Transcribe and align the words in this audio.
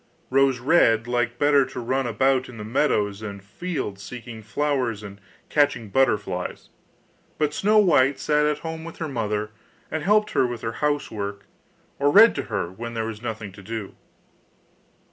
Rose 0.31 0.57
red 0.57 1.05
liked 1.05 1.37
better 1.37 1.63
to 1.63 1.79
run 1.79 2.07
about 2.07 2.49
in 2.49 2.57
the 2.57 2.63
meadows 2.63 3.21
and 3.21 3.43
fields 3.43 4.01
seeking 4.01 4.41
flowers 4.41 5.03
and 5.03 5.21
catching 5.47 5.89
butterflies; 5.89 6.69
but 7.37 7.53
Snow 7.53 7.77
white 7.77 8.17
sat 8.17 8.47
at 8.47 8.57
home 8.65 8.83
with 8.83 8.97
her 8.97 9.07
mother, 9.07 9.51
and 9.91 10.01
helped 10.01 10.31
her 10.31 10.47
with 10.47 10.61
her 10.61 10.71
housework, 10.81 11.45
or 11.99 12.09
read 12.09 12.33
to 12.33 12.43
her 12.45 12.71
when 12.71 12.95
there 12.95 13.05
was 13.05 13.21
nothing 13.21 13.51
to 13.51 13.61
do. 13.61 13.93